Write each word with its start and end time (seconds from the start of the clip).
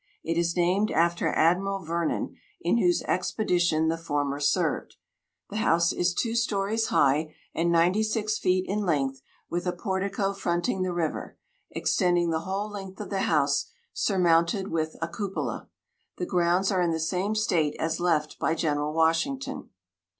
It 0.23 0.35
is 0.35 0.57
named 0.57 0.89
after 0.89 1.27
Admiral 1.31 1.85
Vernon, 1.85 2.35
in 2.59 2.79
whose 2.79 3.03
expedition 3.03 3.87
the 3.87 3.99
former 3.99 4.39
served. 4.39 4.95
The 5.51 5.57
house 5.57 5.93
is 5.93 6.15
two 6.15 6.33
stories 6.33 6.87
high, 6.87 7.35
and 7.53 7.71
ninety 7.71 8.01
six 8.01 8.39
feet 8.39 8.65
in 8.67 8.79
length, 8.79 9.21
with 9.47 9.67
a 9.67 9.71
portico 9.73 10.33
fronting 10.33 10.81
the 10.81 10.91
river, 10.91 11.37
extending 11.69 12.31
the 12.31 12.39
whole 12.39 12.67
length 12.71 12.99
of 12.99 13.11
the 13.11 13.21
house, 13.29 13.67
surmounted 13.93 14.69
with 14.69 14.95
a 15.03 15.07
cupola. 15.07 15.69
The 16.17 16.25
grounds 16.25 16.71
are 16.71 16.81
in 16.81 16.89
the 16.89 16.99
same 16.99 17.35
state 17.35 17.75
as 17.77 17.99
left 17.99 18.39
by 18.39 18.55
General 18.55 18.91
Washington. 18.95 19.69